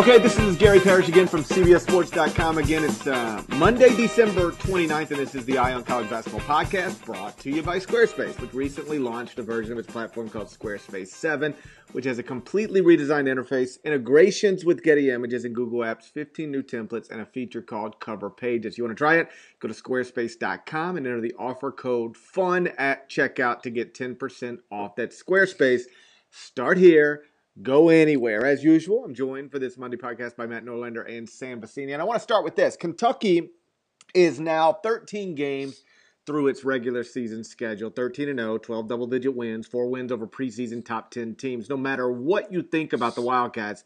[0.00, 2.56] Okay, this is Gary Parrish again from CBSSports.com.
[2.56, 7.04] Again, it's uh, Monday, December 29th, and this is the Eye on College Basketball podcast
[7.04, 11.08] brought to you by Squarespace, which recently launched a version of its platform called Squarespace
[11.08, 11.54] 7,
[11.92, 16.62] which has a completely redesigned interface, integrations with Getty Images and Google Apps, 15 new
[16.62, 18.78] templates, and a feature called Cover Pages.
[18.78, 19.28] You want to try it?
[19.58, 24.96] Go to squarespace.com and enter the offer code FUN at checkout to get 10% off.
[24.96, 25.82] That's Squarespace.
[26.30, 27.24] Start here
[27.62, 28.44] go anywhere.
[28.46, 31.92] As usual, I'm joined for this Monday podcast by Matt Norlander and Sam Vecenie.
[31.92, 33.50] And I want to start with this Kentucky
[34.14, 35.84] is now 13 games
[36.26, 40.26] through its regular season schedule 13 and 0, 12 double digit wins, four wins over
[40.26, 41.68] preseason top 10 teams.
[41.68, 43.84] No matter what you think about the Wildcats,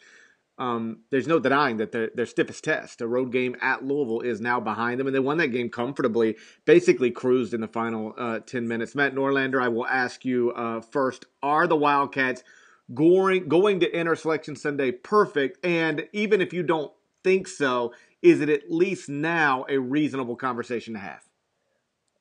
[0.57, 4.41] um, there's no denying that their, their stiffest test, a road game at Louisville, is
[4.41, 6.37] now behind them, and they won that game comfortably.
[6.65, 8.95] Basically, cruised in the final uh, ten minutes.
[8.95, 12.45] Matt Norlander, I will ask you uh, first: Are the Wildcats
[12.93, 15.65] going going to enter selection Sunday perfect?
[15.65, 20.95] And even if you don't think so, is it at least now a reasonable conversation
[20.95, 21.23] to have?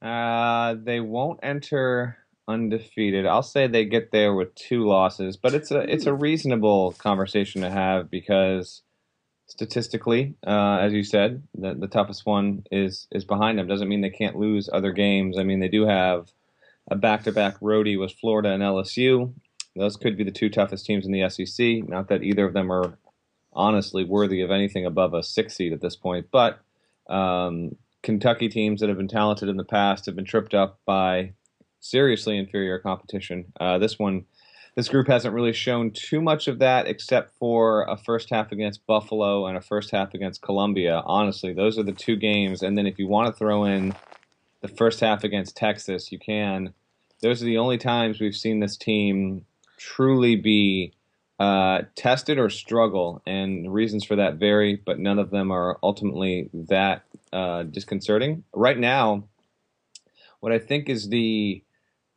[0.01, 3.25] Uh, they won't enter undefeated.
[3.25, 7.61] I'll say they get there with two losses, but it's a it's a reasonable conversation
[7.61, 8.81] to have because
[9.47, 13.67] statistically, uh, as you said, the, the toughest one is is behind them.
[13.67, 15.37] Doesn't mean they can't lose other games.
[15.37, 16.31] I mean, they do have
[16.89, 19.33] a back to back roadie with Florida and LSU.
[19.75, 21.87] Those could be the two toughest teams in the SEC.
[21.87, 22.97] Not that either of them are
[23.53, 26.59] honestly worthy of anything above a six seed at this point, but
[27.07, 31.33] um, Kentucky teams that have been talented in the past have been tripped up by
[31.79, 33.45] seriously inferior competition.
[33.59, 34.25] Uh, this one,
[34.75, 38.85] this group hasn't really shown too much of that, except for a first half against
[38.85, 41.01] Buffalo and a first half against Columbia.
[41.05, 42.61] Honestly, those are the two games.
[42.61, 43.93] And then if you want to throw in
[44.61, 46.73] the first half against Texas, you can.
[47.21, 49.45] Those are the only times we've seen this team
[49.83, 50.93] truly be
[51.39, 56.49] uh, tested or struggle, and reasons for that vary, but none of them are ultimately
[56.53, 58.43] that uh, disconcerting.
[58.53, 59.25] Right now,
[60.39, 61.63] what I think is the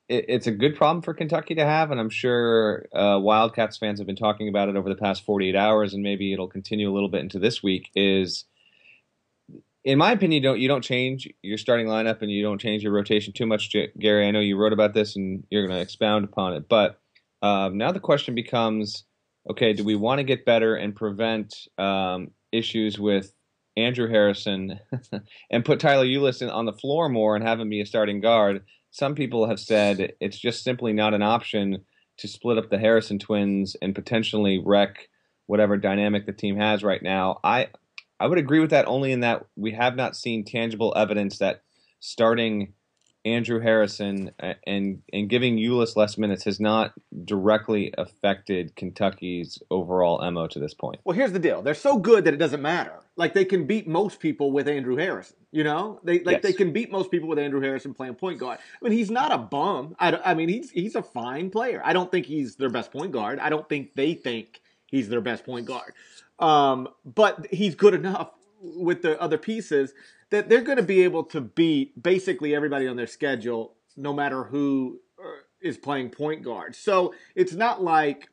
[0.09, 3.99] it, it's a good problem for Kentucky to have, and I'm sure uh, Wildcats fans
[3.99, 6.95] have been talking about it over the past 48 hours, and maybe it'll continue a
[6.95, 7.91] little bit into this week.
[7.97, 8.45] Is
[9.83, 12.85] in my opinion, you don't you don't change your starting lineup and you don't change
[12.85, 14.29] your rotation too much, Gary.
[14.29, 17.01] I know you wrote about this and you're going to expound upon it, but
[17.43, 19.05] um, now the question becomes
[19.49, 23.33] okay, do we want to get better and prevent um, issues with
[23.77, 24.81] Andrew Harrison
[25.51, 28.65] and put Tyler Ulis on the floor more and have him be a starting guard?
[28.91, 31.85] Some people have said it's just simply not an option
[32.19, 35.09] to split up the Harrison twins and potentially wreck
[35.47, 37.39] whatever dynamic the team has right now.
[37.45, 37.69] I
[38.19, 41.63] I would agree with that only in that we have not seen tangible evidence that
[42.01, 42.73] starting
[43.27, 44.31] Andrew Harrison
[44.65, 46.93] and and giving Ulis less minutes has not
[47.25, 51.01] directly affected Kentucky's overall mo to this point.
[51.05, 53.01] Well, here's the deal: they're so good that it doesn't matter.
[53.17, 55.37] Like they can beat most people with Andrew Harrison.
[55.51, 56.43] You know, they like yes.
[56.45, 58.59] they can beat most people with Andrew Harrison playing point guard.
[58.61, 59.97] I mean, he's not a bum.
[59.99, 61.83] I, I mean, he's he's a fine player.
[61.85, 63.41] I don't think he's their best point guard.
[63.41, 65.95] I don't think they think he's their best point guard.
[66.39, 68.31] Um, but he's good enough
[68.63, 69.93] with the other pieces
[70.31, 74.45] that they're going to be able to beat basically everybody on their schedule, no matter
[74.45, 76.75] who uh, playing point guard.
[76.75, 78.29] So it's not like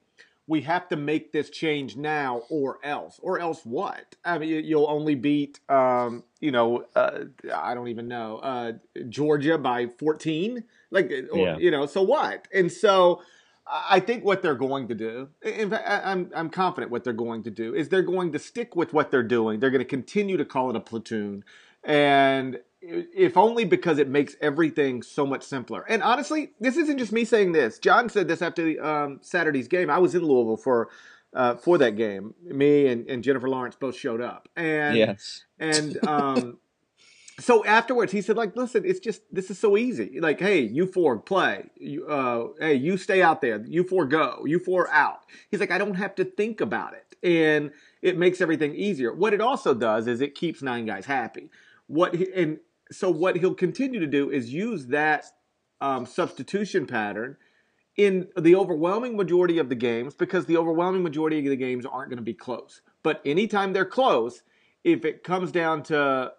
[0.48, 4.90] we have to make this change now or else or else what i mean you'll
[4.90, 7.20] only beat um, you know uh,
[7.54, 8.74] i don't even know uh,
[9.10, 11.58] georgia by 14 like or, yeah.
[11.58, 13.22] you know so what and so
[13.66, 17.44] I think what they're going to do, in fact, I'm I'm confident what they're going
[17.44, 19.62] to do is they're going to stick with what they're doing.
[19.62, 21.46] They're going to continue to call it a platoon,
[21.84, 25.86] and if only because it makes everything so much simpler.
[25.88, 27.80] And honestly, this isn't just me saying this.
[27.80, 29.90] John said this after um, Saturday's game.
[29.90, 30.90] I was in Louisville for
[31.34, 32.34] uh, for that game.
[32.44, 36.58] Me and, and Jennifer Lawrence both showed up, and yes, and um,
[37.40, 40.20] so afterwards he said like listen it's just this is so easy.
[40.20, 41.70] Like hey you four play.
[41.76, 43.64] You uh hey you stay out there.
[43.66, 44.44] You four go.
[44.46, 45.22] You four out.
[45.50, 47.16] He's like i don't have to think about it.
[47.24, 47.72] And
[48.02, 49.14] it makes everything easier.
[49.14, 51.50] What it also does is it keeps nine guys happy
[51.94, 52.60] what he, and
[52.92, 55.26] so what he'll continue to do is use that
[55.82, 57.38] um, substitution pattern
[57.96, 62.10] in the overwhelming majority of the games because the overwhelming majority of the games aren't
[62.10, 64.42] going to be close but anytime they're close
[64.84, 66.32] if it comes down to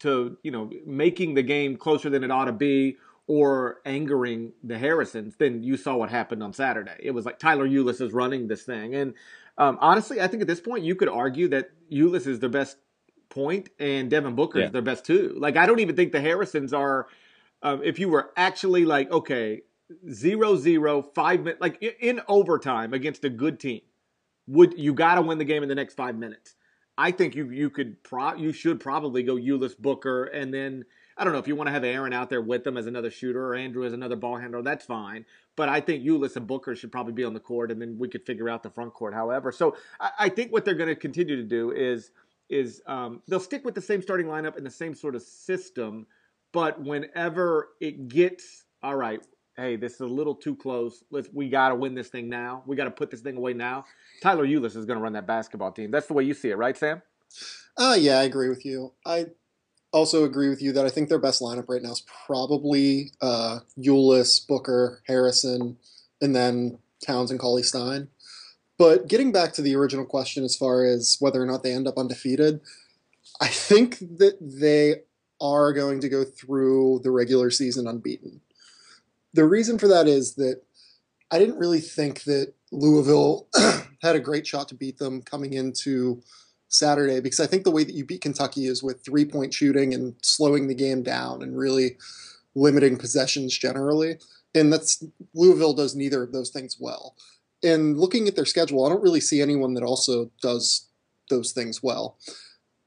[0.00, 2.96] to you know making the game closer than it ought to be
[3.28, 6.96] or angering the Harrisons, then you saw what happened on Saturday.
[6.98, 9.14] It was like Tyler Ulis is running this thing, and
[9.58, 12.76] um, honestly, I think at this point you could argue that Ulis is the best
[13.32, 14.66] point and Devin Booker yeah.
[14.66, 15.34] is their best too.
[15.36, 17.08] Like I don't even think the Harrisons are.
[17.64, 19.62] Um, if you were actually like okay,
[20.10, 23.80] zero zero five minutes like in overtime against a good team,
[24.46, 26.54] would you got to win the game in the next five minutes.
[26.98, 30.84] I think you you could pro you should probably go Ulis Booker and then
[31.16, 33.10] I don't know if you want to have Aaron out there with them as another
[33.10, 34.62] shooter or Andrew as another ball handler.
[34.62, 35.26] That's fine,
[35.56, 38.08] but I think Ulis and Booker should probably be on the court, and then we
[38.08, 39.14] could figure out the front court.
[39.14, 42.10] However, so I, I think what they're going to continue to do is
[42.52, 46.06] is um, they'll stick with the same starting lineup and the same sort of system,
[46.52, 49.24] but whenever it gets all right,
[49.56, 51.02] hey, this is a little too close.
[51.10, 52.62] Let's we got to win this thing now.
[52.66, 53.86] We got to put this thing away now.
[54.20, 55.90] Tyler Ulis is going to run that basketball team.
[55.90, 57.02] That's the way you see it, right, Sam?
[57.76, 58.92] Uh, yeah, I agree with you.
[59.06, 59.26] I
[59.92, 63.60] also agree with you that I think their best lineup right now is probably uh,
[63.78, 65.78] Ulis, Booker, Harrison,
[66.20, 68.08] and then Towns and Cauley Stein.
[68.82, 71.86] But getting back to the original question as far as whether or not they end
[71.86, 72.60] up undefeated,
[73.40, 75.02] I think that they
[75.40, 78.40] are going to go through the regular season unbeaten.
[79.34, 80.62] The reason for that is that
[81.30, 83.46] I didn't really think that Louisville
[84.02, 86.20] had a great shot to beat them coming into
[86.66, 89.94] Saturday because I think the way that you beat Kentucky is with three point shooting
[89.94, 91.98] and slowing the game down and really
[92.56, 94.18] limiting possessions generally.
[94.56, 97.14] And that's Louisville does neither of those things well.
[97.62, 100.88] And looking at their schedule, I don't really see anyone that also does
[101.30, 102.18] those things well.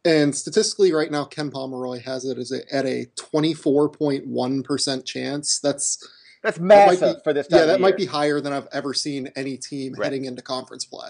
[0.04, 5.60] And statistically, right now, Ken Pomeroy has it as a, at a 24.1% chance.
[5.60, 6.08] That's
[6.44, 7.48] that's massive that be, for this.
[7.50, 7.80] yeah, that year.
[7.80, 10.06] might be higher than I've ever seen any team right.
[10.06, 11.10] heading into conference play.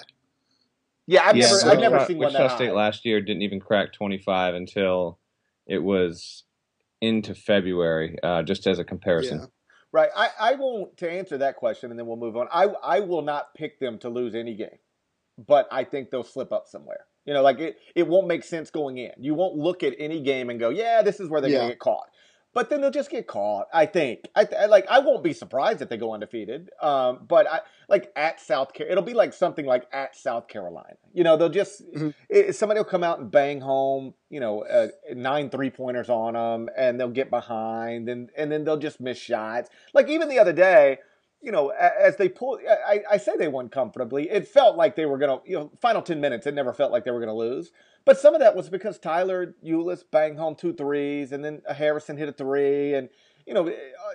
[1.07, 2.73] Yeah, I've yeah, never, so I've never seen Wichita one that State high.
[2.73, 5.19] last year didn't even crack 25 until
[5.67, 6.43] it was
[7.01, 9.39] into February, uh, just as a comparison.
[9.39, 9.45] Yeah.
[9.95, 10.09] Right.
[10.13, 12.47] I, I won't to answer that question, and then we'll move on.
[12.51, 14.77] I I will not pick them to lose any game,
[15.37, 17.05] but I think they'll slip up somewhere.
[17.23, 19.11] You know, like it, it won't make sense going in.
[19.17, 21.59] You won't look at any game and go, yeah, this is where they're yeah.
[21.59, 22.07] going to get caught
[22.55, 23.67] but then they'll just get caught.
[23.73, 24.29] I think.
[24.33, 24.87] I, I, like.
[24.89, 26.71] I won't be surprised if they go undefeated.
[26.81, 27.59] Um, but I
[27.89, 28.93] like at South Carolina.
[28.93, 30.95] It'll be like something like at South Carolina.
[31.13, 32.09] You know, they'll just mm-hmm.
[32.29, 34.13] it, somebody will come out and bang home.
[34.29, 38.63] You know, uh, nine three pointers on them, and they'll get behind, and and then
[38.63, 39.69] they'll just miss shots.
[39.93, 40.99] Like even the other day.
[41.45, 44.29] You know, as they pull, I, I say they won comfortably.
[44.29, 46.47] It felt like they were gonna, you know, final ten minutes.
[46.47, 47.71] It never felt like they were gonna lose.
[48.03, 52.17] But some of that was because Tyler Ulis banged home two threes, and then Harrison
[52.17, 53.09] hit a three, and
[53.45, 53.73] you know, uh,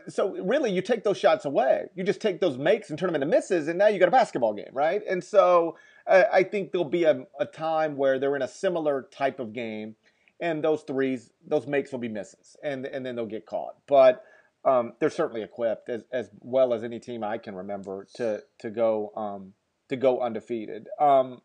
[0.09, 1.87] so really you take those shots away.
[1.94, 4.12] You just take those makes and turn them into misses, and now you got a
[4.12, 5.03] basketball game, right?
[5.09, 5.76] And so
[6.06, 9.94] I think there'll be a, a time where they're in a similar type of game,
[10.41, 13.76] and those threes, those makes will be misses, and and then they'll get caught.
[13.87, 14.25] But
[14.65, 18.71] um, they're certainly equipped as as well as any team I can remember to to
[18.71, 19.55] go um,
[19.89, 20.89] to go undefeated.
[20.99, 21.41] Um,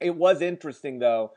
[0.00, 1.32] it was interesting though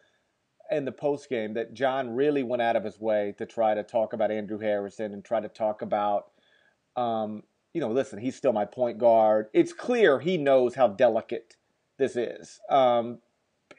[0.71, 3.83] in the post game that John really went out of his way to try to
[3.83, 6.31] talk about Andrew Harrison and try to talk about,
[6.95, 7.43] um,
[7.73, 9.47] you know, listen, he's still my point guard.
[9.53, 11.57] It's clear he knows how delicate
[11.97, 12.59] this is.
[12.69, 13.19] Um,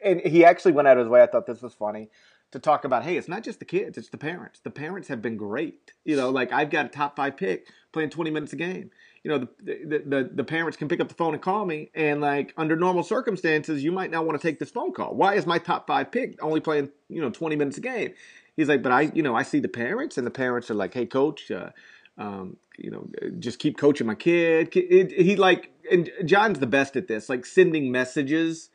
[0.03, 1.23] and he actually went out of his way.
[1.23, 2.09] I thought this was funny
[2.55, 4.59] to talk about, hey, it's not just the kids, it's the parents.
[4.59, 5.91] The parents have been great.
[6.03, 8.91] You know, like I've got a top five pick playing 20 minutes a game
[9.25, 11.89] you know, the, the, the, the, parents can pick up the phone and call me.
[11.95, 15.15] And like under normal circumstances, you might not want to take this phone call.
[15.15, 18.13] Why is my top five pick only playing, you know, 20 minutes a game?
[18.55, 20.93] He's like, but I, you know, I see the parents and the parents are like,
[20.93, 21.71] Hey coach, uh,
[22.19, 24.71] um, you know, just keep coaching my kid.
[24.71, 28.69] He like, and John's the best at this, like sending messages,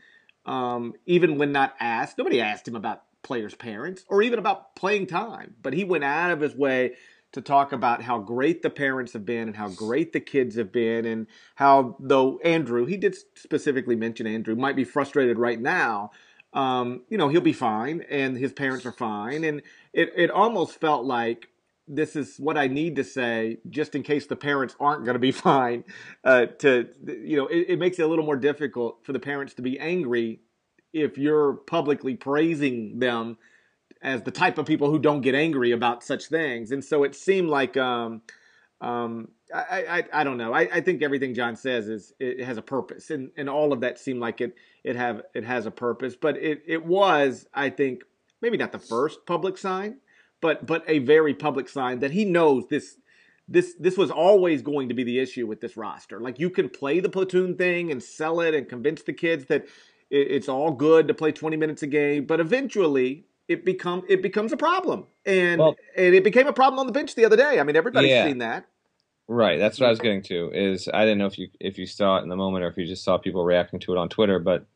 [0.46, 2.18] um, even when not asked.
[2.18, 6.30] Nobody asked him about players' parents or even about playing time, but he went out
[6.30, 6.94] of his way
[7.32, 10.72] to talk about how great the parents have been and how great the kids have
[10.72, 16.10] been and how though Andrew he did specifically mention Andrew might be frustrated right now
[16.52, 19.44] um, you know he'll be fine and his parents are fine.
[19.44, 19.62] And
[19.92, 21.48] it, it almost felt like
[21.86, 25.20] this is what I need to say just in case the parents aren't going to
[25.20, 25.84] be fine
[26.24, 29.54] uh, to you know it, it makes it a little more difficult for the parents
[29.54, 30.40] to be angry
[30.92, 33.38] if you're publicly praising them
[34.02, 36.72] as the type of people who don't get angry about such things.
[36.72, 38.22] And so it seemed like um,
[38.80, 40.54] um, I, I, I don't know.
[40.54, 43.80] I, I think everything John says is it has a purpose, and, and all of
[43.80, 44.54] that seemed like it
[44.84, 46.16] it have it has a purpose.
[46.16, 48.02] But it it was I think
[48.40, 49.98] maybe not the first public sign,
[50.40, 52.96] but but a very public sign that he knows this
[53.48, 56.20] this this was always going to be the issue with this roster.
[56.20, 59.66] Like you can play the platoon thing and sell it and convince the kids that
[60.10, 64.52] it's all good to play 20 minutes a game, but eventually it become it becomes
[64.52, 67.58] a problem, and well, and it became a problem on the bench the other day.
[67.58, 68.26] I mean, everybody's yeah.
[68.26, 68.66] seen that.
[69.26, 70.50] Right, that's what I was getting to.
[70.52, 72.76] Is I didn't know if you if you saw it in the moment or if
[72.76, 74.66] you just saw people reacting to it on Twitter, but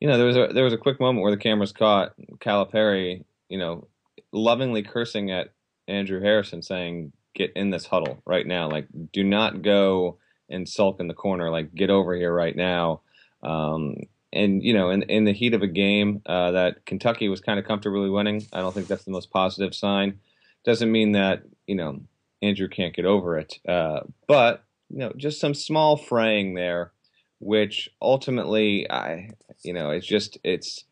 [0.00, 3.24] you know there was a there was a quick moment where the cameras caught Calipari,
[3.48, 3.86] you know,
[4.32, 5.52] lovingly cursing at
[5.88, 8.68] Andrew Harrison, saying, "Get in this huddle right now!
[8.68, 11.50] Like, do not go and sulk in the corner.
[11.50, 13.00] Like, get over here right now."
[13.42, 13.96] Um,
[14.32, 17.58] and you know, in in the heat of a game uh, that Kentucky was kind
[17.58, 20.20] of comfortably winning, I don't think that's the most positive sign.
[20.64, 22.00] Doesn't mean that you know
[22.40, 26.92] Andrew can't get over it, uh, but you know, just some small fraying there,
[27.40, 29.30] which ultimately, I
[29.62, 30.84] you know, it's just it's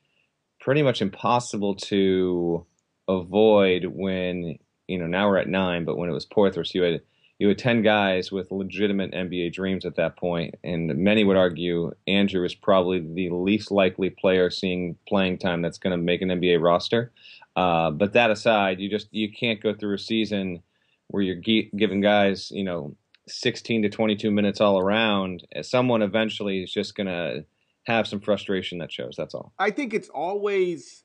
[0.60, 2.66] pretty much impossible to
[3.08, 7.00] avoid when you know now we're at nine, but when it was Poythress, you had
[7.40, 11.90] you had 10 guys with legitimate NBA dreams at that point, and many would argue
[12.06, 16.28] Andrew is probably the least likely player seeing playing time that's going to make an
[16.28, 17.10] NBA roster.
[17.56, 20.62] Uh, but that aside, you just you can't go through a season
[21.08, 22.94] where you're ge- giving guys, you know,
[23.26, 25.46] 16 to 22 minutes all around.
[25.62, 27.46] Someone eventually is just going to
[27.84, 29.14] have some frustration that shows.
[29.16, 29.54] That's all.
[29.58, 31.04] I think it's always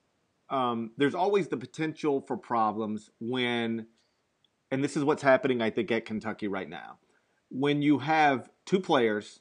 [0.49, 3.87] um, there's always the potential for problems when
[4.75, 6.97] and this is what's happening, I think, at Kentucky right now.
[7.49, 9.39] When you have two players,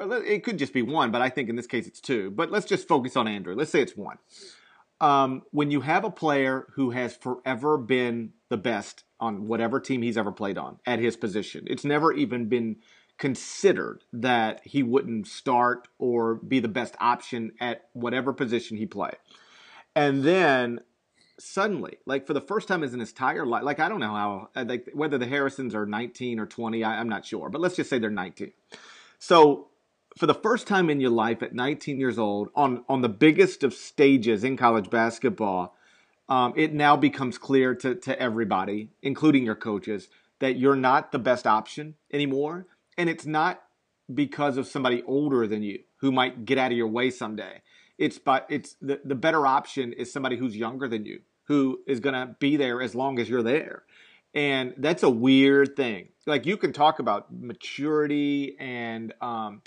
[0.00, 2.30] it could just be one, but I think in this case it's two.
[2.30, 3.54] But let's just focus on Andrew.
[3.54, 4.16] Let's say it's one.
[5.02, 10.00] Um, when you have a player who has forever been the best on whatever team
[10.00, 12.76] he's ever played on at his position, it's never even been
[13.18, 19.18] considered that he wouldn't start or be the best option at whatever position he played.
[19.94, 20.80] And then
[21.38, 24.48] suddenly, like for the first time in his entire life, like I don't know how,
[24.54, 27.76] uh, like whether the Harrisons are 19 or 20, I, I'm not sure, but let's
[27.76, 28.52] just say they're 19.
[29.18, 29.68] So
[30.16, 33.64] for the first time in your life at 19 years old, on on the biggest
[33.64, 35.74] of stages in college basketball,
[36.28, 41.18] um, it now becomes clear to to everybody, including your coaches, that you're not the
[41.18, 43.62] best option anymore, and it's not
[44.12, 47.62] because of somebody older than you who might get out of your way someday.
[47.98, 52.00] It's but it's the, the better option is somebody who's younger than you, who is
[52.00, 53.84] gonna be there as long as you're there.
[54.34, 56.08] And that's a weird thing.
[56.26, 59.62] Like you can talk about maturity and um,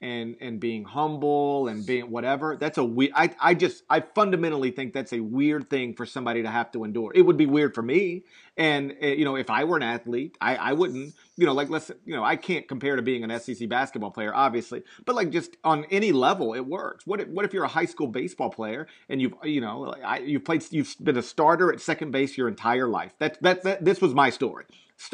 [0.00, 4.70] and and being humble and being whatever that's a weird I, I just i fundamentally
[4.70, 7.74] think that's a weird thing for somebody to have to endure it would be weird
[7.74, 8.22] for me
[8.56, 11.70] and uh, you know if i were an athlete i i wouldn't you know like
[11.70, 15.30] let's you know i can't compare to being an sec basketball player obviously but like
[15.30, 18.50] just on any level it works what if, what if you're a high school baseball
[18.50, 22.36] player and you've you know I, you've played you've been a starter at second base
[22.36, 24.66] your entire life that that, that this was my story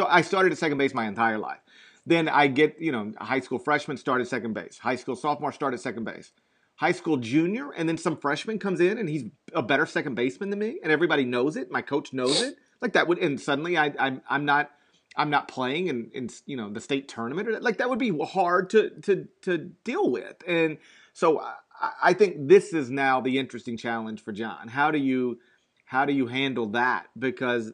[0.09, 1.61] I started at second base my entire life
[2.07, 5.81] then I get, you know, high school freshman started second base, high school sophomore started
[5.81, 6.33] second base,
[6.77, 10.51] high school junior, and then some freshman comes in and he's a better second baseman
[10.51, 11.71] than me, and everybody knows it.
[11.71, 12.57] My coach knows it.
[12.81, 14.71] Like that would, and suddenly I, I'm, I'm not.
[15.17, 18.17] I'm not playing in, in you know the state tournament or like that would be
[18.25, 20.79] hard to to to deal with and
[21.13, 24.69] so I, I think this is now the interesting challenge for John.
[24.69, 25.39] How do you
[25.85, 27.07] how do you handle that?
[27.19, 27.73] Because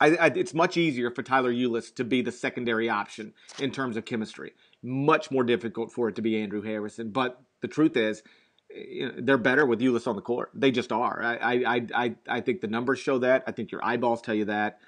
[0.00, 3.96] I, I, it's much easier for Tyler Ulis to be the secondary option in terms
[3.96, 4.52] of chemistry.
[4.82, 7.10] Much more difficult for it to be Andrew Harrison.
[7.10, 8.22] But the truth is,
[8.74, 10.50] you know, they're better with Ulis on the court.
[10.54, 11.22] They just are.
[11.22, 13.44] I, I, I, I think the numbers show that.
[13.46, 14.78] I think your eyeballs tell you that.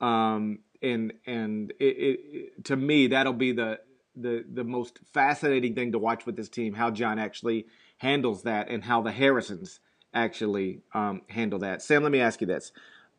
[0.00, 3.80] Um, and and it, it, to me, that'll be the
[4.16, 6.74] the the most fascinating thing to watch with this team.
[6.74, 7.66] How John actually
[7.98, 9.80] handles that, and how the Harrisons
[10.14, 11.82] actually um, handle that.
[11.82, 12.72] Sam, let me ask you this: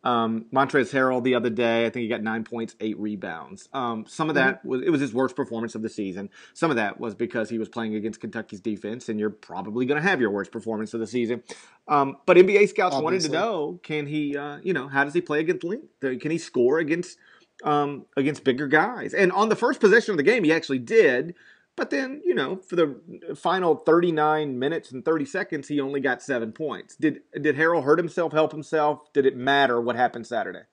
[0.04, 3.70] um, Montrezl Harrell the other day, I think he got nine points, eight rebounds.
[3.72, 4.68] Um, some of that mm-hmm.
[4.68, 6.30] was it was his worst performance of the season.
[6.54, 10.02] Some of that was because he was playing against Kentucky's defense, and you're probably going
[10.02, 11.42] to have your worst performance of the season.
[11.88, 13.04] Um, but NBA scouts Obviously.
[13.04, 15.88] wanted to know: Can he, uh, you know, how does he play against length?
[16.02, 17.18] Can he score against
[17.64, 19.14] um, against bigger guys?
[19.14, 21.36] And on the first possession of the game, he actually did.
[21.76, 23.00] But then, you know, for the
[23.36, 26.96] final 39 minutes and 30 seconds, he only got seven points.
[26.96, 29.12] Did did Harrell hurt himself, help himself?
[29.12, 30.64] Did it matter what happened Saturday?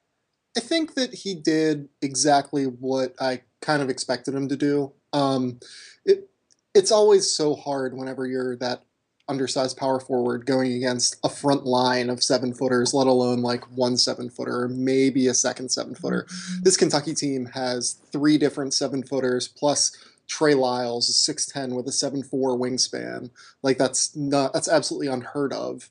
[0.57, 4.93] I think that he did exactly what I kind of expected him to do.
[5.13, 5.61] Um,
[6.05, 6.29] it
[6.75, 8.85] it's always so hard whenever you're that
[9.31, 13.97] undersized power forward going against a front line of seven footers, let alone like one
[13.97, 16.25] seven footer, maybe a second seven footer.
[16.25, 16.63] Mm-hmm.
[16.65, 19.97] This Kentucky team has three different seven footers plus
[20.27, 23.31] Trey Lyles is six ten with a seven four wingspan.
[23.63, 25.91] Like that's not that's absolutely unheard of.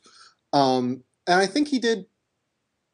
[0.53, 2.05] Um, and I think he did,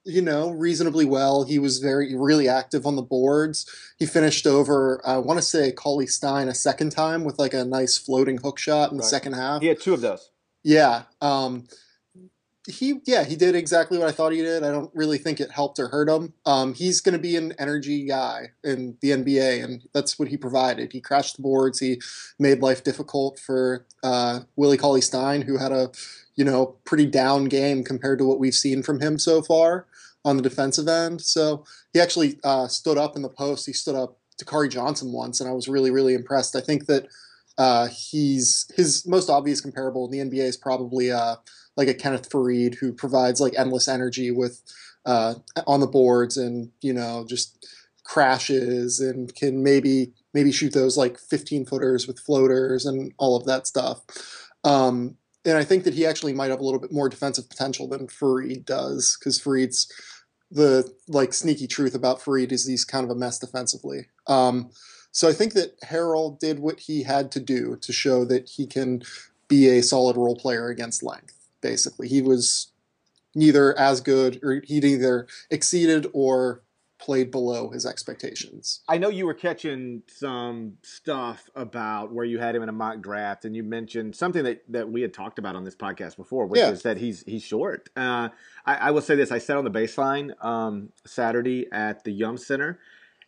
[0.04, 1.44] you know, reasonably well.
[1.44, 3.70] He was very really active on the boards.
[3.98, 7.64] He finished over I want to say Cauley Stein a second time with like a
[7.64, 9.04] nice floating hook shot in right.
[9.04, 9.62] the second half.
[9.62, 10.32] He had two of those.
[10.66, 11.04] Yeah.
[11.22, 11.68] Um,
[12.68, 14.64] he yeah he did exactly what I thought he did.
[14.64, 16.34] I don't really think it helped or hurt him.
[16.48, 20.38] Um, he's going to be an energy guy in the NBA, and that's what he
[20.38, 20.92] provided.
[20.92, 21.80] He crashed the boards.
[21.80, 22.02] He
[22.40, 25.92] made life difficult for uh, Willie Cauley Stein, who had a
[26.36, 29.86] you know pretty down game compared to what we've seen from him so far
[30.24, 31.22] on the defensive end.
[31.22, 33.68] So he actually uh, stood up in the post.
[33.68, 36.56] He stood up to Dakari Johnson once, and I was really really impressed.
[36.56, 37.08] I think that
[37.58, 41.36] Uh, he's his most obvious comparable in the NBA is probably uh,
[41.78, 44.62] like a Kenneth Faried who provides like endless energy with
[45.06, 45.36] uh,
[45.68, 47.66] on the boards and you know just
[48.04, 53.46] crashes and can maybe maybe shoot those like 15 footers with floaters and all of
[53.46, 54.02] that stuff.
[54.64, 57.88] Um, and I think that he actually might have a little bit more defensive potential
[57.88, 59.92] than Faried does because Faried's
[60.52, 64.08] the like sneaky truth about Faried is he's kind of a mess defensively.
[64.28, 64.72] Um,
[65.16, 68.68] so I think that Harrell did what he had to do to show that he
[68.68, 69.02] can
[69.48, 71.48] be a solid role player against length.
[71.62, 72.68] Basically, he was
[73.34, 76.64] neither as good or he either exceeded or
[76.98, 78.82] played below his expectations.
[78.90, 83.00] I know you were catching some stuff about where you had him in a mock
[83.00, 86.46] draft, and you mentioned something that, that we had talked about on this podcast before,
[86.46, 86.72] which Yeah.
[86.72, 87.90] is that he's he's short.
[87.96, 88.30] Uh,
[88.66, 92.38] I, I will say this: I sat on the baseline um, Saturday at the Yum
[92.38, 92.80] Center,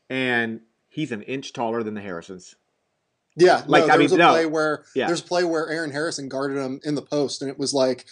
[0.09, 0.61] and
[0.97, 2.55] he's an inch taller than the Harrisons.
[3.35, 4.31] Yeah, Like, no, I mean, a no.
[4.31, 5.05] play where Yeah.
[5.05, 8.07] there's a play where Aaron Harrison guarded him in the post, and it was like,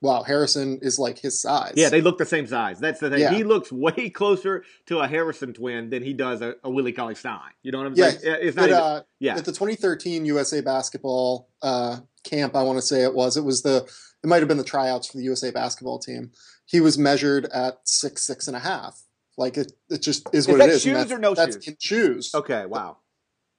[0.00, 1.74] wow, Harrison is like his size.
[1.76, 2.80] Yeah, they look the same size.
[2.80, 3.20] That's the thing.
[3.20, 3.32] Yeah.
[3.32, 7.14] He looks way closer to a Harrison twin than he does a, a Willie Cauley
[7.14, 7.38] Stein.
[7.62, 8.38] You know what I'm Yeah, saying?
[8.42, 8.82] It's not But, even.
[8.82, 13.36] uh, yeah, at the 2013 USA basketball uh, camp, I want to say it was.
[13.36, 13.88] It was the.
[14.24, 16.32] It might have been the tryouts for the USA basketball team.
[16.66, 19.03] He was measured at six, six and a half.
[19.36, 20.74] Like it, it just is Is what that it is.
[20.76, 21.68] and shoes that's- or no that's shoes?
[21.68, 22.34] in shoes.
[22.34, 22.66] okay.
[22.66, 22.98] Wow.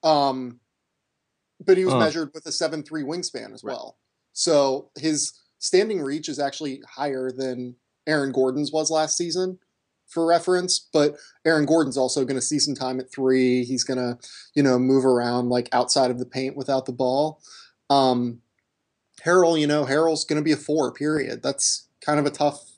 [0.04, 0.60] Um,
[1.66, 2.00] but he was Huh.
[2.00, 3.74] measured with a seven three wingspan as Right.
[3.74, 3.98] well.
[4.34, 7.76] So his standing reach is actually higher than
[8.08, 9.60] Aaron Gordon's was last season,
[10.08, 10.80] for reference.
[10.94, 13.64] But Aaron Gordon's also going to see some time at three.
[13.66, 14.18] He's going to,
[14.54, 17.42] you know, move around like outside of the paint without the ball.
[17.90, 18.42] Um,
[19.24, 20.92] Harrell, you know, Harrell's going to be a four.
[20.92, 21.42] Period.
[21.42, 22.72] That's kind of a tough.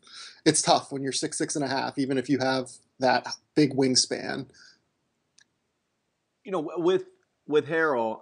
[0.45, 3.75] It's tough when you're six six and a half, even if you have that big
[3.75, 4.47] wingspan.
[6.43, 7.03] you know, with
[7.45, 8.21] with Harrell,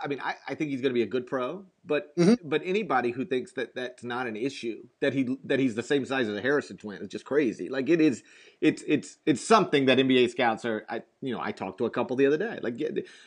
[0.00, 2.38] I mean, I, I think he's going to be a good pro, but Mhm.
[2.44, 6.04] but anybody who thinks that that's not an issue that he that he's the same
[6.04, 7.68] size as a Harrison twin is just crazy.
[7.68, 8.22] Like it is,
[8.60, 10.86] it's it's it's something that NBA scouts are.
[10.88, 12.60] I you know I talked to a couple the other day.
[12.62, 12.76] Like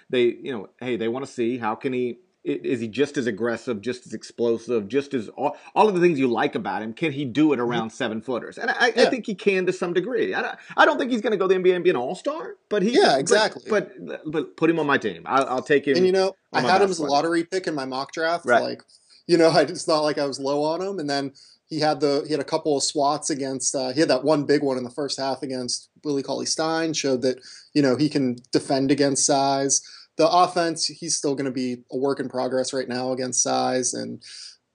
[0.09, 2.19] they you know hey they want to see how can he.
[2.43, 6.17] Is he just as aggressive, just as explosive, just as all, all of the things
[6.17, 6.91] you like about him?
[6.91, 8.57] Can he do it around seven footers?
[8.57, 10.33] And I, I think he can to some degree.
[10.33, 11.95] I don't, I don't think he's going to go to the NBA and be an
[11.95, 13.61] all star, but he Yeah, exactly.
[13.69, 13.91] But,
[14.25, 15.21] but put him on my team.
[15.27, 15.97] I'll, I'll take him.
[15.97, 18.45] And you know, I had him as a lottery pick in my mock draft.
[18.45, 18.63] Right.
[18.63, 18.83] Like,
[19.27, 20.97] you know, I, it's not like I was low on him.
[20.97, 21.33] And then
[21.71, 23.73] he had the he had a couple of swats against.
[23.73, 26.93] Uh, he had that one big one in the first half against Willie Cauley Stein.
[26.93, 27.39] Showed that
[27.73, 29.81] you know he can defend against size.
[30.17, 33.93] The offense, he's still going to be a work in progress right now against size.
[33.93, 34.21] And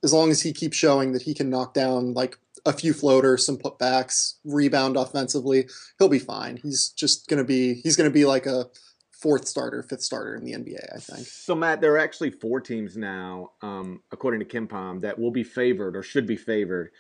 [0.03, 3.47] as long as he keeps showing that he can knock down like a few floaters,
[3.47, 5.69] some putbacks, rebound offensively,
[5.99, 6.59] he'll be fine.
[6.63, 8.67] He's just going to be he's going to be like a
[9.13, 11.27] fourth starter, fifth starter in the NBA, I think.
[11.27, 15.45] So Matt, there are actually four teams now, um, according to KenPom, that will be
[15.45, 16.91] favored or should be favored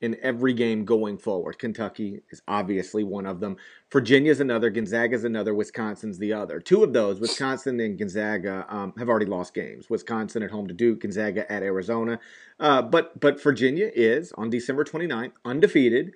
[0.00, 1.58] in every game going forward.
[1.58, 3.56] Kentucky is obviously one of them.
[3.90, 4.68] Virginia's another.
[4.68, 5.54] Gonzaga's another.
[5.54, 6.60] Wisconsin's the other.
[6.60, 9.88] Two of those, Wisconsin and Gonzaga, um, have already lost games.
[9.88, 12.18] Wisconsin at home to Duke, Gonzaga at Arizona.
[12.60, 16.12] Uh, but but Virginia is on December 29th undefeated.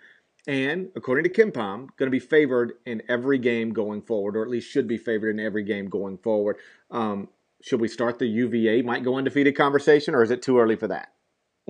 [0.46, 4.48] And according to KenPom, going to be favored in every game going forward, or at
[4.48, 6.56] least should be favored in every game going forward.
[6.90, 7.28] Um,
[7.62, 10.88] should we start the UVA might go undefeated conversation, or is it too early for
[10.88, 11.12] that?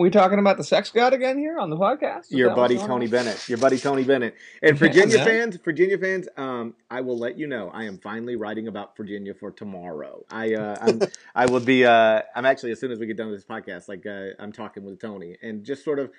[0.01, 2.25] We talking about the sex god again here on the podcast?
[2.25, 3.11] Is Your buddy Tony on?
[3.11, 3.49] Bennett.
[3.49, 4.35] Your buddy Tony Bennett.
[4.63, 5.27] And Virginia man.
[5.27, 7.71] fans, Virginia fans, um, I will let you know.
[7.73, 10.25] I am finally writing about Virginia for tomorrow.
[10.31, 11.01] I uh, I'm,
[11.35, 11.85] I will be.
[11.85, 14.53] Uh, I'm actually as soon as we get done with this podcast, like uh, I'm
[14.53, 16.11] talking with Tony, and just sort of.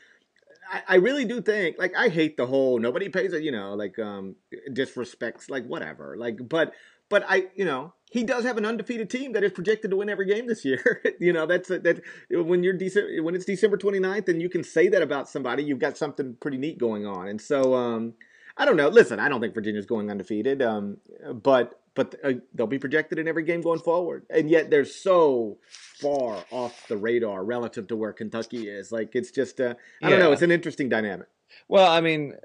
[0.72, 3.74] I, I really do think, like, I hate the whole nobody pays it, you know,
[3.74, 4.36] like, um,
[4.70, 6.74] disrespects, like, whatever, like, but,
[7.12, 10.10] but I, you know, he does have an undefeated team that is projected to win
[10.10, 11.04] every game this year.
[11.19, 14.88] you know, that's that when you're December, when it's December 29th and you can say
[14.88, 17.28] that about somebody, you've got something pretty neat going on.
[17.28, 18.13] And so, um,
[18.58, 18.88] I don't know.
[18.88, 20.97] Listen, I don't think Virginia's going undefeated, um,
[21.34, 25.58] but but uh, they'll be projected in every game going forward, and yet they're so
[26.00, 28.91] far off the radar relative to where Kentucky is.
[28.91, 30.32] Like it's just, uh, I don't know.
[30.32, 31.28] It's an interesting dynamic.
[31.67, 32.36] Well, I mean,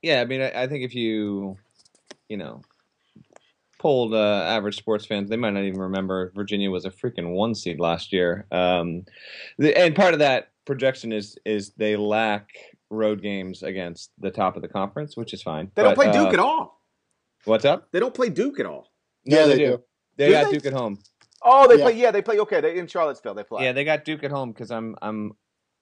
[0.00, 1.58] yeah, I mean, I, I think if you,
[2.28, 2.62] you know,
[3.84, 7.54] polled uh, average sports fans, they might not even remember Virginia was a freaking one
[7.54, 8.46] seed last year.
[8.50, 9.04] Um,
[9.58, 12.48] the, and part of that projection is is they lack
[12.88, 15.70] road games against the top of the conference, which is fine.
[15.74, 16.80] They don't But, play Duke uh, at all.
[17.44, 17.88] What's up?
[17.92, 18.90] They don't play Duke at all.
[19.26, 19.66] No, Yeah, they, they do.
[19.76, 19.82] do.
[20.16, 20.52] They Do got they?
[20.52, 20.98] Duke at home.
[21.42, 21.84] Oh, they Yeah.
[21.84, 21.96] play.
[21.98, 22.38] Yeah, they play.
[22.38, 23.34] Okay, they in Charlottesville.
[23.34, 23.64] They play.
[23.64, 25.32] Yeah, they got Duke at home because I'm I'm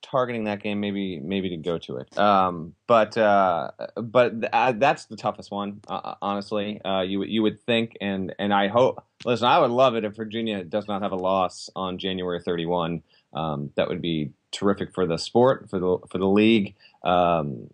[0.03, 2.19] targeting that game, maybe maybe to go to it.
[2.19, 6.81] Um, but uh, but th- uh, that's the toughest one, uh, uh honestly.
[6.85, 9.05] Uh, you you would think, and and I hope.
[9.25, 13.03] Listen, I would love it if Virginia does not have a loss on January 31.
[13.33, 16.75] Um, that would be terrific for the sport, for the for the league.
[17.05, 17.69] Um,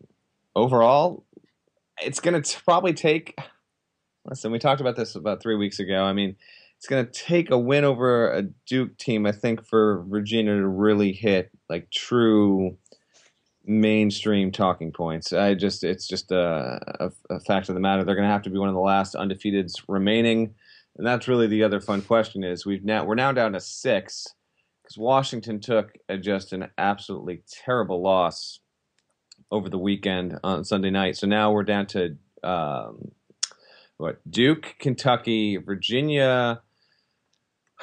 [0.54, 1.24] overall,
[2.02, 3.38] it's going to probably take.
[4.24, 6.02] Listen, we talked about this about three weeks ago.
[6.02, 6.36] I mean,
[6.78, 10.68] it's going to take a win over a Duke team, I think, for Virginia to
[10.68, 12.78] really hit like true
[13.64, 15.32] mainstream talking points.
[15.32, 18.04] I just, it's just a, a, a fact of the matter.
[18.04, 20.54] They're going to have to be one of the last undefeateds remaining,
[20.96, 22.44] and that's really the other fun question.
[22.44, 24.28] Is we've now we're now down to six
[24.84, 28.60] because Washington took a, just an absolutely terrible loss
[29.50, 31.16] over the weekend on Sunday night.
[31.16, 33.10] So now we're down to um,
[33.96, 36.62] what Duke, Kentucky, Virginia,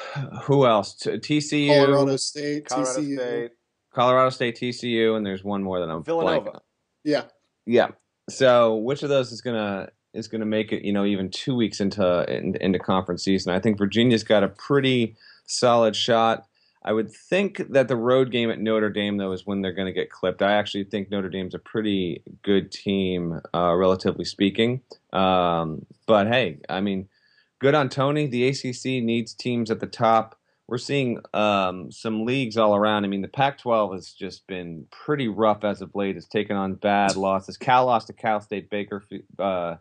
[0.43, 0.95] who else?
[0.95, 3.17] TCU, Colorado State, Colorado TCU.
[3.19, 3.51] State,
[3.93, 6.51] Colorado State, TCU, and there's one more that I'm Villanova.
[6.51, 6.59] blanking.
[7.03, 7.23] Yeah,
[7.65, 7.87] Yeah.
[8.29, 10.83] So which of those is gonna is gonna make it?
[10.83, 14.47] You know, even two weeks into in, into conference season, I think Virginia's got a
[14.47, 16.47] pretty solid shot.
[16.85, 19.87] I would think that the road game at Notre Dame, though, is when they're going
[19.87, 20.43] to get clipped.
[20.43, 24.81] I actually think Notre Dame's a pretty good team, uh, relatively speaking.
[25.11, 27.09] Um, but hey, I mean,
[27.59, 28.27] good on Tony.
[28.27, 30.37] The ACC needs teams at the top.
[30.67, 33.05] We're seeing um, some leagues all around.
[33.05, 36.17] I mean, the Pac-12 has just been pretty rough as of late.
[36.17, 37.55] It's taken on bad losses.
[37.57, 39.03] Cal lost to Cal State Baker,
[39.37, 39.75] uh,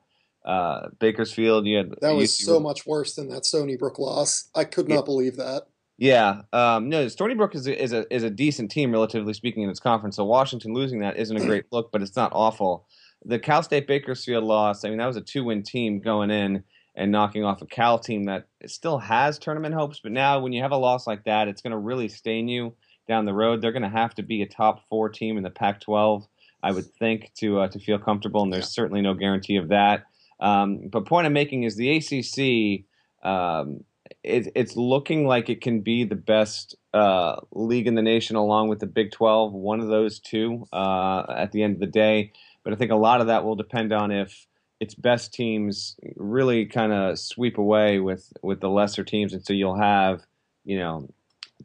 [0.45, 1.67] uh, Bakersfield.
[1.67, 4.51] You had that was UC so much worse than that Stony Brook loss.
[4.55, 5.03] I could not Yeah.
[5.03, 5.63] believe that.
[5.97, 9.63] Yeah, um, no, Stony Brook is a, is a is a decent team relatively speaking
[9.63, 10.17] in its conference.
[10.17, 12.87] So Washington losing that isn't a great look, but it's not awful.
[13.25, 14.85] The Cal State Bakersfield loss.
[14.85, 17.99] I mean, that was a two win team going in and knocking off a Cal
[17.99, 20.01] team that still has tournament hopes.
[20.03, 22.75] But now, when you have a loss like that, it's going to really stain you
[23.09, 23.61] down the road.
[23.61, 26.27] They're going to have to be a top four team in the Pac-12,
[26.63, 28.43] I would think, to uh, to feel comfortable.
[28.43, 30.05] And there's certainly no guarantee of that.
[30.41, 32.85] Um, but point I'm making is the ACC.
[33.29, 33.85] Um,
[34.23, 38.69] it, it's looking like it can be the best uh, league in the nation, along
[38.69, 42.33] with the Big 12, one of those two uh, at the end of the day.
[42.63, 44.47] But I think a lot of that will depend on if
[44.85, 49.33] its best teams really kind of sweep away with, with the lesser teams.
[49.33, 50.23] And so you'll have,
[50.67, 51.09] you know,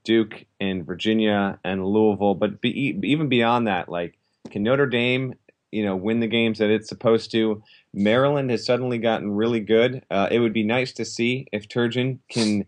[0.05, 2.33] Duke and Virginia and Louisville.
[2.33, 4.17] But be, even beyond that, like,
[4.49, 5.35] can Notre Dame,
[5.69, 7.61] you know, win the games that it's supposed to?
[7.93, 10.01] Maryland has suddenly gotten really good.
[10.09, 12.65] Uh, it would be nice to see if Turgeon can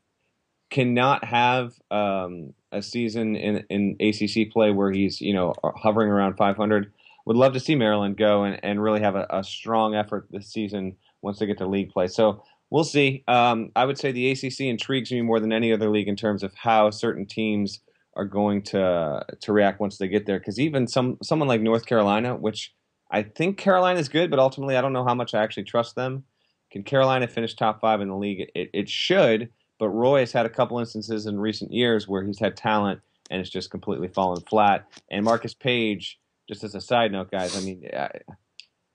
[0.70, 6.36] cannot have um, a season in, in ACC play where he's you know hovering around
[6.36, 6.92] 500.
[7.26, 10.48] Would love to see Maryland go and, and really have a, a strong effort this
[10.48, 12.08] season once they get to league play.
[12.08, 13.24] So we'll see.
[13.28, 16.44] Um, I would say the ACC intrigues me more than any other league in terms
[16.44, 17.82] of how certain teams
[18.16, 20.40] are going to to react once they get there.
[20.40, 22.74] Because even some someone like North Carolina, which
[23.12, 25.96] I think Carolina is good, but ultimately I don't know how much I actually trust
[25.96, 26.24] them.
[26.72, 28.50] Can Carolina finish top five in the league?
[28.56, 32.40] It, it should, but Roy has had a couple instances in recent years where he's
[32.40, 34.86] had talent and it's just completely fallen flat.
[35.10, 36.20] And Marcus Paige,
[36.52, 37.90] just as a side note, guys, I mean,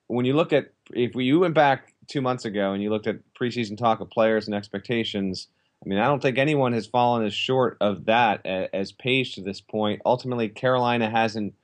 [0.05, 3.07] when you look at if we, you went back two months ago and you looked
[3.07, 5.47] at preseason talk of players and expectations,
[5.83, 9.41] I mean, I don't think anyone has fallen as short of that as Paige to
[9.41, 10.03] this point.
[10.05, 11.55] Ultimately, Carolina hasn't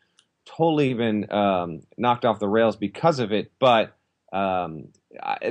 [0.45, 3.95] totally been um, knocked off the rails because of it, but
[4.31, 4.87] um,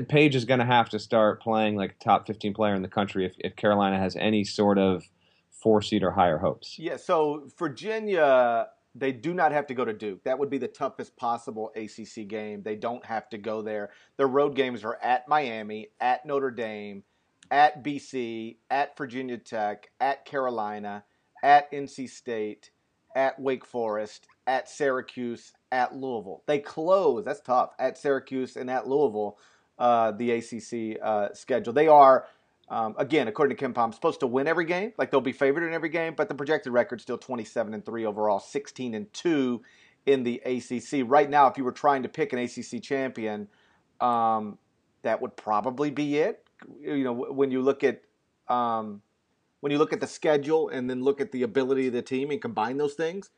[0.08, 2.88] Paige is going to have to start playing like a top 15 player in the
[2.88, 5.04] country if, if Carolina has any sort of
[5.50, 6.80] four seed or higher hopes.
[6.80, 10.24] Yeah, so Virginia, they do not have to go to Duke.
[10.24, 12.62] That would be the toughest possible ACC game.
[12.62, 13.90] They don't have to go there.
[14.16, 17.04] Their road games are at Miami, at Notre Dame,
[17.50, 21.04] at BC, at Virginia Tech, at Carolina,
[21.42, 22.70] at NC State,
[23.14, 26.42] at Wake Forest, at Syracuse, at Louisville.
[26.46, 29.38] They close, that's tough, at Syracuse and at Louisville,
[29.78, 31.72] uh, the ACC uh, schedule.
[31.72, 32.26] They are
[32.72, 34.94] um, again, according to KenPom, supposed to win every game.
[34.96, 38.06] Like they'll be favored in every game, but the projected record's still 27 and three
[38.06, 39.62] overall, 16 and two
[40.06, 41.04] in the ACC.
[41.06, 43.48] Right now, if you were trying to pick an ACC champion,
[44.00, 44.56] um,
[45.02, 46.48] that would probably be it.
[46.80, 48.00] You know, when you look at
[48.48, 49.02] um,
[49.60, 52.30] when you look at the schedule and then look at the ability of the team
[52.30, 53.28] and combine those things,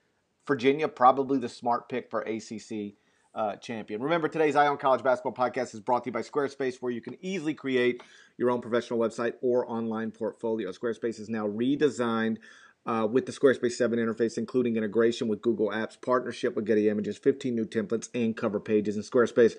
[0.46, 2.94] Virginia probably the smart pick for ACC
[3.34, 4.02] uh, champion.
[4.02, 7.00] Remember, today's Eye on College Basketball Podcast is brought to you by Squarespace, where you
[7.00, 8.02] can easily create
[8.38, 10.70] your own professional website or online portfolio.
[10.70, 12.38] Squarespace is now redesigned
[12.86, 17.18] uh, with the Squarespace 7 interface, including integration with Google Apps, partnership with Getty Images,
[17.18, 18.96] 15 new templates, and cover pages.
[18.96, 19.54] And Squarespace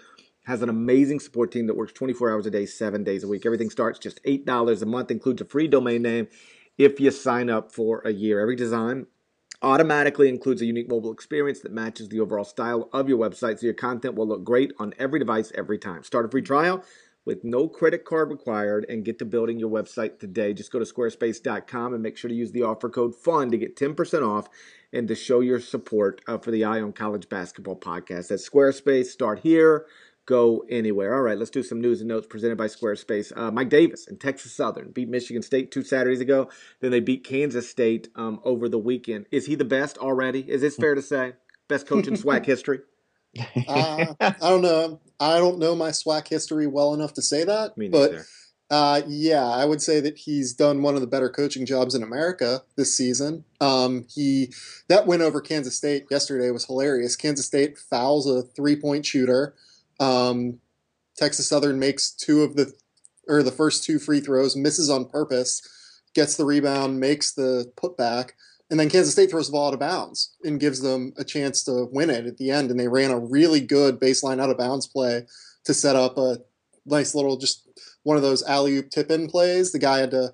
[0.46, 3.46] has an amazing support team that works 24 hours a day, seven days a week.
[3.46, 6.28] Everything starts just $8 a month, includes a free domain name
[6.78, 8.40] if you sign up for a year.
[8.40, 9.08] Every design
[9.62, 13.66] automatically includes a unique mobile experience that matches the overall style of your website so
[13.66, 16.04] your content will look great on every device every time.
[16.04, 16.84] Start a free trial
[17.26, 20.54] with no credit card required and get to building your website today.
[20.54, 23.76] Just go to squarespace.com and make sure to use the offer code FUN to get
[23.76, 24.48] 10% off
[24.94, 28.30] and to show your support uh, for the Eye on College Basketball podcast.
[28.30, 29.08] That's Squarespace.
[29.08, 29.88] Start here
[30.26, 31.16] go anywhere.
[31.16, 33.36] All right, let's do some news and notes presented by Squarespace.
[33.36, 36.50] Uh, Mike Davis and Texas Southern beat Michigan State two Saturdays ago.
[36.82, 39.28] Then they beat Kansas State um, over the weekend.
[39.32, 40.42] Is he the best already?
[40.42, 41.34] Is this fair to say?
[41.68, 42.80] Best coach in SWAC history?
[43.68, 45.00] Uh, I don't know.
[45.20, 47.78] I don't know my SWAC history well enough to say that.
[47.78, 48.26] Me but
[48.72, 52.02] uh, yeah, I would say that he's done one of the better coaching jobs in
[52.02, 53.46] America this season.
[53.62, 54.54] Um, he
[54.88, 57.16] that win over Kansas State yesterday was hilarious.
[57.16, 59.54] Kansas State fouls a three point shooter.
[60.00, 60.60] Um,
[61.18, 62.74] Texas Southern makes two of the
[63.28, 65.62] or the first two free throws, misses on purpose,
[66.14, 68.32] gets the rebound, makes the putback,
[68.70, 71.64] and then Kansas State throws the ball out of bounds and gives them a chance
[71.64, 72.72] to win it at the end.
[72.72, 75.26] And they ran a really good baseline out of bounds play
[75.66, 76.38] to set up a
[76.86, 77.68] nice little just
[78.04, 79.72] one of those alley oop tip in plays.
[79.72, 80.34] The guy had to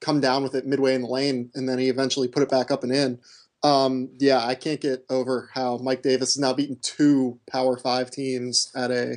[0.00, 2.70] come down with it midway in the lane, and then he eventually put it back
[2.70, 3.18] up and in.
[3.62, 8.10] Um, yeah, I can't get over how Mike Davis has now beaten two Power Five
[8.10, 9.16] teams at a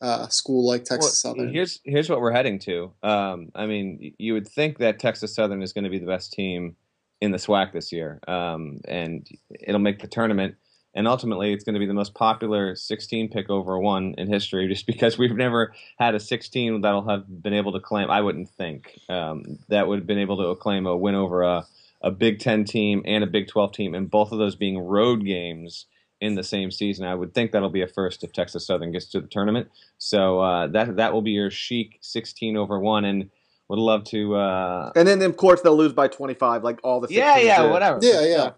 [0.00, 1.52] uh, school like Texas Well, Southern.
[1.52, 2.92] Here's here's what we're heading to.
[3.02, 6.32] Um, I mean, you would think that Texas Southern is going to be the best
[6.32, 6.76] team
[7.20, 9.26] in the SWAC this year, um, and
[9.60, 10.56] it'll make the tournament.
[10.94, 14.66] And ultimately, it's going to be the most popular 16 pick over one in history,
[14.72, 18.10] just because we've never had a 16 that'll have been able to claim.
[18.10, 21.66] I wouldn't think um, that would have been able to claim a win over a,
[22.02, 25.24] a Big Ten team and a Big 12 team, and both of those being road
[25.24, 25.86] games
[26.20, 27.04] in the same season.
[27.04, 29.68] I would think that'll be a first if Texas Southern gets to the tournament.
[29.98, 33.30] So uh, that that will be your chic 16 over one, and
[33.68, 34.34] would love to.
[34.36, 37.62] Uh, And then, of course, they'll lose by 25, like all the yeah, 16s yeah,
[37.62, 37.70] did.
[37.72, 37.98] whatever.
[38.02, 38.50] Yeah, yeah.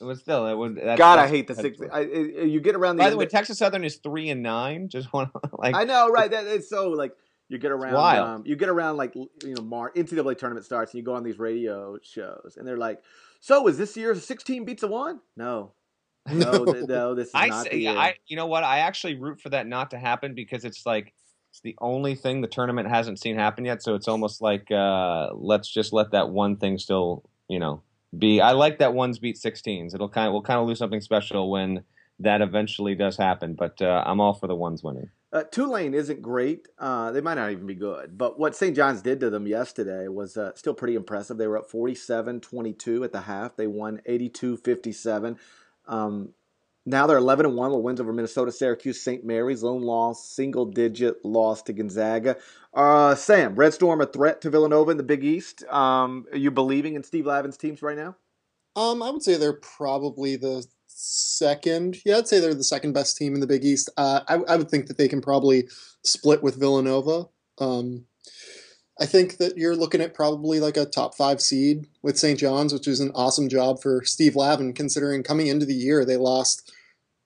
[0.00, 0.76] It was still it would.
[0.76, 1.78] That's, God, I hate the six.
[1.92, 3.04] I, I, you get around the.
[3.04, 4.88] By the way, of- Texas Southern is three and nine.
[4.88, 5.30] Just one.
[5.52, 5.74] like.
[5.74, 6.30] I know, right?
[6.30, 7.12] That it's so like
[7.54, 7.94] you get around.
[8.22, 11.22] Um, you get around like you know, March NCAA tournament starts, and you go on
[11.22, 13.02] these radio shows, and they're like,
[13.40, 15.72] "So is this year's 16 beats a one?" No,
[16.28, 16.64] no, No.
[16.72, 17.14] th- no.
[17.14, 17.96] This is I not the year.
[17.96, 18.64] I you know what?
[18.64, 21.14] I actually root for that not to happen because it's like
[21.50, 23.82] it's the only thing the tournament hasn't seen happen yet.
[23.82, 27.82] So it's almost like uh, let's just let that one thing still you know
[28.16, 28.40] be.
[28.40, 29.94] I like that ones beat 16s.
[29.94, 31.84] It'll kind of we'll kind of lose something special when
[32.20, 33.54] that eventually does happen.
[33.54, 35.10] But uh, I'm all for the ones winning.
[35.34, 36.68] Uh, Tulane isn't great.
[36.78, 38.16] Uh, they might not even be good.
[38.16, 38.76] But what St.
[38.76, 41.38] John's did to them yesterday was uh, still pretty impressive.
[41.38, 43.56] They were up 47 22 at the half.
[43.56, 45.36] They won 82 57.
[45.88, 46.28] Um,
[46.86, 49.24] now they're 11 and 1 with wins over Minnesota, Syracuse, St.
[49.24, 52.36] Mary's, lone loss, single digit loss to Gonzaga.
[52.72, 55.64] Uh, Sam, Red Storm a threat to Villanova in the Big East.
[55.64, 58.16] Um, are you believing in Steve Lavin's teams right now?
[58.76, 61.98] Um, I would say they're probably the second.
[62.04, 63.90] Yeah, I'd say they're the second best team in the Big East.
[63.96, 65.68] Uh, I, I would think that they can probably
[66.02, 67.26] split with Villanova.
[67.58, 68.06] Um,
[69.00, 72.38] I think that you're looking at probably like a top five seed with St.
[72.38, 76.16] John's, which is an awesome job for Steve Lavin, considering coming into the year they
[76.16, 76.72] lost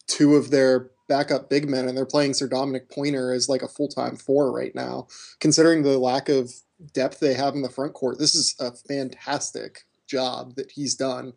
[0.06, 3.88] two of their backup big men, and they're playing Sir'Dominic Pointer as like a full
[3.88, 5.08] time four right now.
[5.40, 6.52] Considering the lack of
[6.94, 11.34] depth they have in the front court, this is a fantastic job that he's done,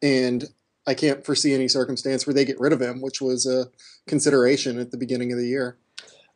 [0.00, 0.44] and
[0.86, 3.66] I can't foresee any circumstance where they get rid of him, which was a
[4.06, 5.76] consideration at the beginning of the year.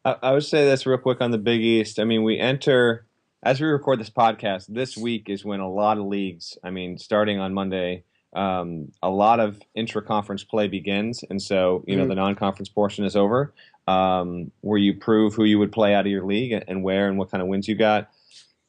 [0.05, 1.99] I, I would say this real quick on the Big East.
[1.99, 3.07] I mean, we enter
[3.43, 4.67] as we record this podcast.
[4.69, 6.57] This week is when a lot of leagues.
[6.63, 8.05] I mean, starting on Monday,
[8.35, 12.09] um, a lot of intra-conference play begins, and so you know Mhm.
[12.09, 13.53] the non-conference portion is over,
[13.89, 17.19] um, where you prove who you would play out of your league and where and
[17.19, 18.11] what kind of wins you got.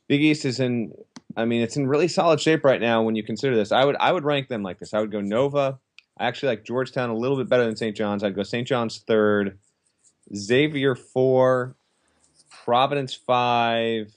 [0.07, 0.93] Big East is in.
[1.37, 3.71] I mean, it's in really solid shape right now when you consider this.
[3.71, 4.93] I would I would rank them like this.
[4.93, 5.79] I would go Nova.
[6.17, 7.95] I actually like Georgetown a little bit better than St.
[7.95, 8.23] John's.
[8.23, 8.67] I'd go St.
[8.67, 9.59] John's third.
[10.35, 11.75] Xavier four,
[12.49, 14.11] Providence five,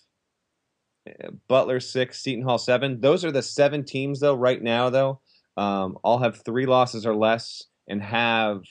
[1.46, 3.02] Butler six, Seton Hall seven.
[3.02, 5.20] Those are the seven teams though right now though.
[5.58, 8.62] Um, all have three losses or less and have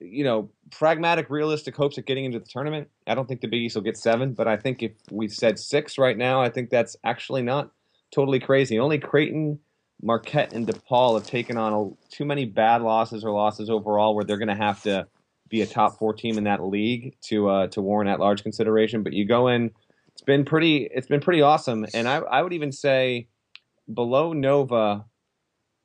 [0.00, 2.88] you know pragmatic, realistic hopes of getting into the tournament.
[3.06, 5.58] I don't think the Big East will get seven, but I think if we said
[5.58, 7.70] six right now, I think that's actually not
[8.12, 8.78] totally crazy.
[8.78, 9.58] Only Creighton.
[10.02, 14.24] Marquette and DePaul have taken on a, too many bad losses or losses overall, where
[14.24, 15.06] they're going to have to
[15.50, 19.02] be a top four team in that league to uh, to warrant at large consideration.
[19.02, 19.70] But you go in,
[20.08, 23.28] it's been pretty it's been pretty awesome, and I I would even say
[23.92, 25.04] below Nova.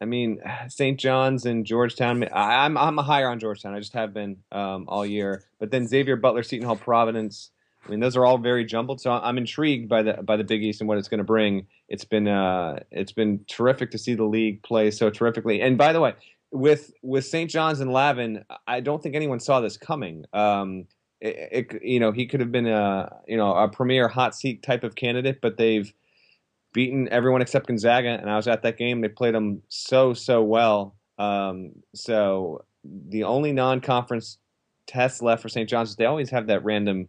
[0.02, 1.00] I mean, St.
[1.00, 2.24] John's and Georgetown.
[2.26, 3.74] I, I'm I'm a higher on Georgetown.
[3.74, 5.44] I just have been um, all year.
[5.60, 7.52] But then Xavier Butler, Seton Hall, Providence.
[7.86, 9.00] I mean, those are all very jumbled.
[9.00, 11.68] So I'm intrigued by the by the Big East and what it's going to bring.
[11.88, 15.62] It's been uh, it's been terrific to see the league play so terrifically.
[15.62, 16.16] And by the way,
[16.52, 17.50] with with St.
[17.50, 20.26] John's and Lavin, I don't think anyone saw this coming.
[20.34, 20.88] Um,
[21.22, 24.64] it, it, you know, he could have been a you know a premier hot seat
[24.64, 25.94] type of candidate, but they've
[26.76, 29.02] beaten everyone except Gonzaga, and I was at that game.
[29.02, 30.96] They played them so so well.
[31.18, 34.38] Um, so the only non-conference
[34.86, 35.68] test left for St.
[35.68, 37.08] John's, they always have that random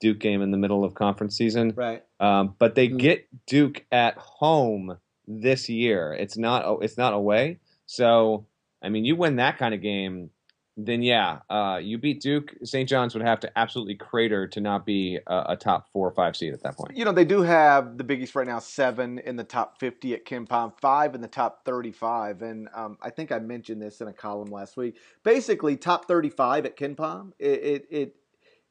[0.00, 1.72] Duke game in the middle of conference season.
[1.76, 2.02] Right.
[2.18, 2.98] Um, but they Mhm.
[2.98, 4.96] get Duke at home
[5.28, 6.12] this year.
[6.18, 7.58] It's not it's not away.
[7.86, 8.46] So
[8.82, 10.30] I mean, you win that kind of game,
[10.76, 12.54] then yeah, uh, you beat Duke.
[12.64, 12.88] St.
[12.88, 16.34] John's would have to absolutely crater to not be a, a top four or five
[16.34, 16.96] seed at that point.
[16.96, 20.14] You know, they do have the Big East right now seven in the top 50
[20.14, 22.40] at KenPom, five in the top 35.
[22.42, 24.96] And um, I think I mentioned this in a column last week.
[25.24, 28.16] Basically, top 35 at KenPom, it, it, it,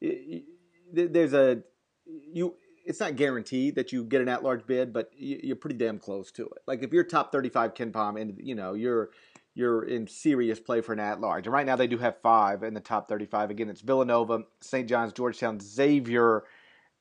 [0.02, 1.62] it there's a,
[2.06, 6.00] you, it's not guaranteed that you get an at-large bid, but you- you're pretty damn
[6.00, 6.64] close to it.
[6.66, 9.12] Like if you're top 35 KenPom, and you know you're
[9.54, 11.46] you're in serious play for an at-large.
[11.46, 13.50] And right now they do have five in the top 35.
[13.50, 14.88] Again, it's Villanova, St.
[14.88, 16.44] John's, Georgetown, Xavier,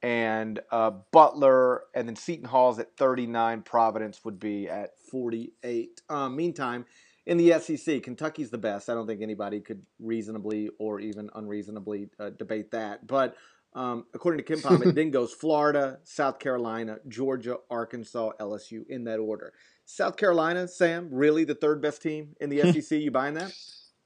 [0.03, 3.63] and uh, Butler, and then Seton Hall's at 39.
[3.63, 6.01] Providence would be at 48.
[6.09, 6.87] Um, meantime,
[7.27, 8.89] in the SEC, Kentucky's the best.
[8.89, 13.07] I don't think anybody could reasonably or even unreasonably uh, debate that.
[13.07, 13.37] But
[13.75, 19.19] um, according to KenPom, it then goes Florida, South Carolina, Georgia, Arkansas, LSU in that
[19.19, 19.53] order.
[19.91, 23.01] South Carolina, Sam, really the third best team in the SEC?
[23.01, 23.53] You buying that?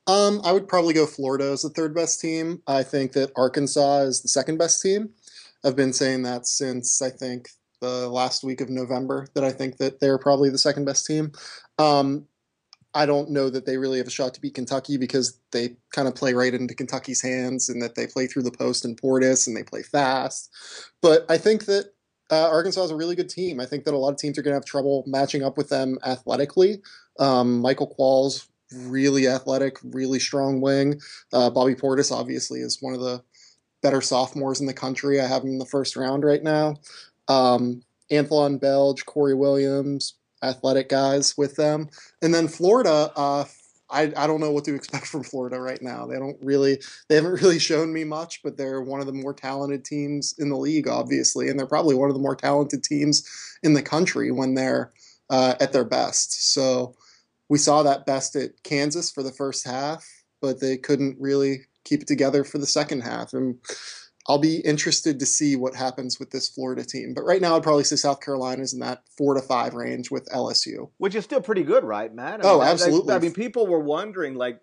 [0.07, 2.63] Um, I would probably go Florida as the third best team.
[2.67, 5.11] I think that Arkansas is the second best team.
[5.65, 7.49] I've been saying that since I think
[7.81, 11.33] the last week of November that I think that they're probably the second best team.
[11.79, 12.27] Um,
[12.95, 16.07] I don't know that they really have a shot to beat Kentucky because they kind
[16.07, 19.47] of play right into Kentucky's hands and that they play through the post and Portis
[19.47, 20.51] and they play fast.
[21.03, 21.94] But I think that
[22.31, 23.61] uh, Arkansas is a really good team.
[23.61, 25.69] I think that a lot of teams are going to have trouble matching up with
[25.69, 26.83] them athletically.
[27.19, 31.01] Um, Michael Qualls, really athletic, really strong wing.
[31.33, 33.23] Uh, Bobby Portis, obviously, is one of the
[33.83, 35.21] better sophomores in the country.
[35.21, 36.77] I have him in the first round right now.
[37.29, 41.89] Um, Anthlon Bell, Corey Williams, athletic guys with them.
[42.23, 43.45] And then Florida, uh,
[43.91, 46.07] I, I don't know what to expect from Florida right now.
[46.07, 49.35] They don't really they haven't really shown me much, but they're one of the more
[49.35, 53.29] talented teams in the league, obviously, and they're probably one of the more talented teams
[53.63, 54.93] in the country when they're
[55.31, 56.53] uh, at their best.
[56.53, 56.95] So
[57.49, 60.07] we saw that best at Kansas for the first half,
[60.41, 63.33] but they couldn't really keep it together for the second half.
[63.33, 63.59] And
[64.27, 67.13] I'll be interested to see what happens with this Florida team.
[67.15, 70.27] But right now, I'd probably say South Carolina's in that four to five range with
[70.35, 70.89] LSU.
[70.97, 72.45] Which is still pretty good, right, Matt?
[72.45, 73.15] I Oh, mean, I- I- absolutely.
[73.15, 74.61] I, mean, people were wondering, like,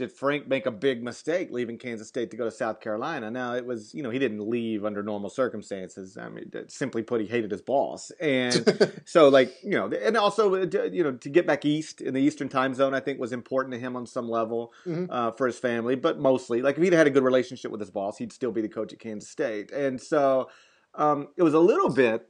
[0.00, 3.30] did Frank make a big mistake leaving Kansas State to go to South Carolina?
[3.30, 6.16] Now, it was, you know, he didn't leave under normal circumstances.
[6.16, 8.10] I mean, simply put, he hated his boss.
[8.18, 12.14] And so, like, you know, and also, uh, you know, to get back east in
[12.14, 15.06] the Eastern time zone, I think was important to him on some level Mhm.
[15.10, 17.90] uh, for his family, but mostly, like, if he'd had a good relationship with his
[17.90, 19.70] boss, he'd still be the coach at Kansas State.
[19.70, 20.48] And so
[20.94, 22.26] um, it was a little bit,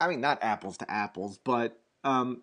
[0.00, 2.42] I mean, not apples to apples, but um,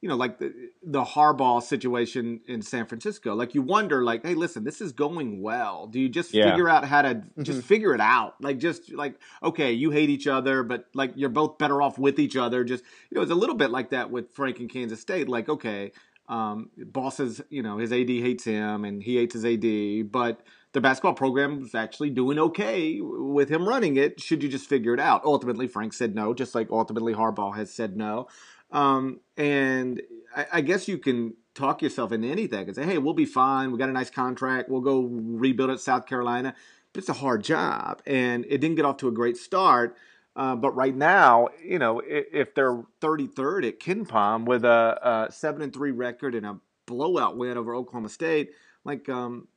[0.00, 3.34] you know, like the the Harbaugh situation in San Francisco.
[3.34, 5.86] Like you wonder, like, hey, listen, this is going well.
[5.86, 6.50] Do you just Yeah.
[6.50, 7.64] figure out how to just Mhm.
[7.64, 8.34] figure it out?
[8.42, 12.18] Like, just like, okay, you hate each other, but like you're both better off with
[12.18, 12.64] each other.
[12.64, 15.28] Just you know, it's a little bit like that with Frank and Kansas State.
[15.28, 15.92] Like, okay,
[16.28, 20.40] um, bosses, you know, his AD hates him and he hates his AD, but
[20.72, 24.20] the basketball program is actually doing okay with him running it.
[24.20, 25.24] Should you just figure it out?
[25.24, 28.28] Ultimately, Frank said no, just like ultimately Harbaugh has said no.
[28.72, 30.00] Um, and
[30.34, 33.72] I, I guess you can talk yourself into anything and say, hey, we'll be fine.
[33.72, 34.68] We got a nice contract.
[34.68, 36.54] We'll go rebuild at South Carolina.
[36.92, 38.02] But it's a hard job.
[38.06, 39.96] And it didn't get off to a great start.
[40.36, 45.60] Uh, but right now, you know, if, they're 33rd at KenPom with a, a 7
[45.60, 46.56] and 3 record and a
[46.86, 48.52] blowout win over Oklahoma State,
[48.84, 49.48] like, um,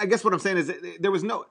[0.00, 1.46] I- guess what I'm saying is there was no.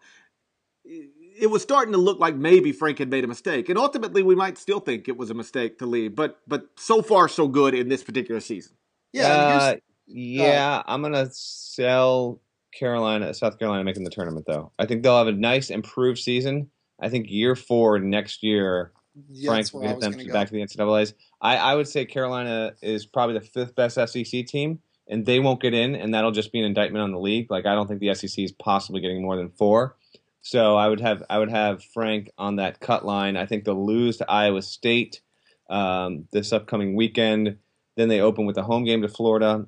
[1.40, 4.36] It was starting to look like maybe Frank had made a mistake, and ultimately we
[4.36, 6.16] might still think it was a mistake to leave.
[6.16, 8.74] But but so far so good in this particular season.
[9.14, 12.42] Yeah, Uh, here's- yeah, I'm gonna sell
[12.78, 14.72] Carolina, South Carolina making the tournament though.
[14.80, 16.70] I think they'll have a nice improved season.
[17.00, 18.92] I think year four next year,
[19.30, 21.14] yeah, Frank will get them gonna back to the NCAA's.
[21.42, 25.62] I, I would say Carolina is probably the fifth best SEC team, and they won't
[25.62, 27.50] get in, and that'll just be an indictment on the league.
[27.50, 29.98] Like I don't think the SEC is possibly getting more than four.
[30.42, 33.38] So I would have I would have Frank on that cut line.
[33.38, 35.22] I think they'll lose to Iowa State
[35.70, 37.58] um, this upcoming weekend.
[37.98, 39.66] Then they open with a home game to Florida.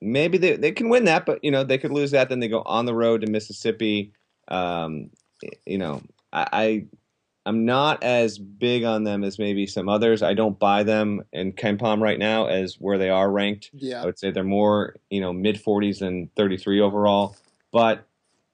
[0.00, 2.28] Maybe they, they can win that, but you know they could lose that.
[2.28, 4.12] Then they go on the road to Mississippi.
[4.48, 5.10] Um,
[5.66, 6.02] you know,
[6.32, 6.86] I, I
[7.48, 10.22] I'm not as big on them as maybe some others.
[10.22, 13.70] I don't buy them in KenPom right now as where they are ranked.
[13.72, 14.02] Yeah.
[14.02, 17.36] I would say they're more, you know, mid 40s than 33 overall.
[17.72, 18.04] But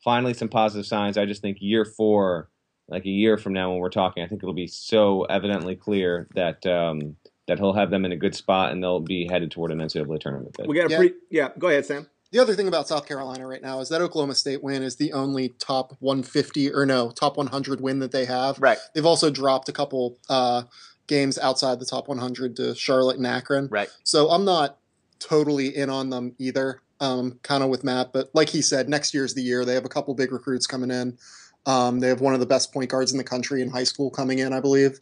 [0.05, 1.17] finally, some positive signs.
[1.19, 2.51] I just think year four,
[2.89, 6.29] like a year from now when we're talking, I think it'll be so evidently clear
[6.35, 7.17] that um,
[7.49, 10.21] that he'll have them in a good spot and they'll be headed toward an NCAA
[10.21, 10.67] tournament bid.
[10.69, 10.97] We got a Yeah.
[10.99, 11.13] pre.
[11.31, 12.07] Yeah, go ahead, Sam.
[12.31, 15.13] The other thing about South Carolina right now is that Oklahoma State win is the
[15.13, 18.59] only top 150 or no top 100 win that they have.
[18.59, 18.79] Right.
[18.93, 20.63] They've also dropped a couple uh,
[21.07, 23.69] games outside the top 100 to Charlotte and Akron.
[23.71, 23.89] Right.
[24.03, 24.79] So I'm not
[25.21, 26.81] totally in on them either.
[27.05, 29.65] Um, kind of with Matt, but like he said, next year's the year.
[29.65, 31.19] They have a couple big recruits coming in.
[31.67, 34.11] Um, they have one of the best point guards in the country in high school
[34.11, 34.99] coming in, I believe.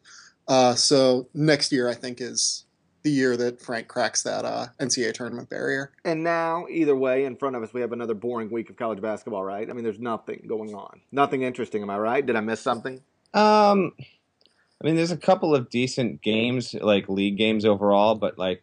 [0.48, 2.64] Uh, so next year, I think, is
[3.02, 5.92] the year that Frank cracks that uh, NCAA tournament barrier.
[6.04, 9.00] And now, either way, in front of us, we have another boring week of college
[9.00, 9.68] basketball, right?
[9.68, 11.82] I mean, there's nothing going on, nothing interesting.
[11.82, 12.24] Am I right?
[12.24, 13.00] Did I miss something?
[13.34, 18.62] Um, I mean, there's a couple of decent games, like league games overall, but like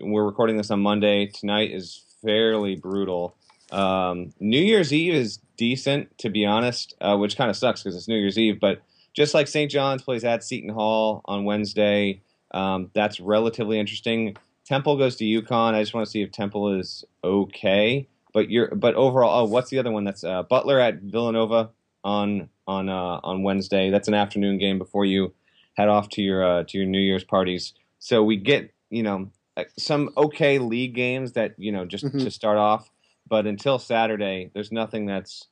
[0.00, 1.26] we're recording this on Monday.
[1.26, 3.36] Tonight is fairly brutal.
[3.70, 7.96] Um, New Year's Eve is decent, to be honest, uh, which kind of sucks because
[7.96, 8.58] it's New Year's Eve.
[8.60, 8.82] But
[9.14, 9.70] just like St.
[9.70, 12.20] John's plays at Seton Hall on Wednesday,
[12.50, 14.36] um, that's relatively interesting.
[14.64, 15.74] Temple goes to UConn.
[15.74, 18.08] I just want to see if Temple is okay.
[18.32, 20.04] But you're, but overall, oh, what's the other one?
[20.04, 21.70] That's uh, Butler at Villanova
[22.04, 23.90] on on uh, on Wednesday.
[23.90, 25.32] That's an afternoon game before you
[25.74, 27.72] head off to your uh, to your New Year's parties.
[27.98, 29.30] So we get you know
[29.78, 32.20] some okay league games that you know just Mhm.
[32.24, 32.90] to start off.
[33.28, 35.48] But until Saturday, there's nothing that's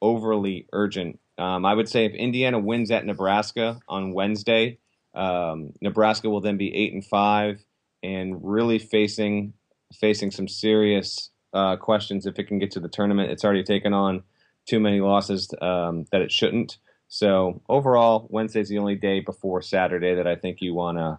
[0.00, 1.18] overly urgent.
[1.38, 4.78] Um, I would say if Indiana wins at Nebraska on Wednesday,
[5.14, 7.64] um, Nebraska will then be eight and five
[8.02, 9.52] and really facing
[9.94, 13.30] facing some serious uh, questions if it can get to the tournament.
[13.30, 14.22] It's already taken on
[14.66, 16.78] too many losses um, that it shouldn't.
[17.08, 21.18] So overall, Wednesday's the only day before Saturday that I think you want to.